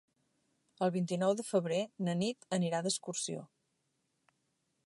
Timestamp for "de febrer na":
1.41-2.17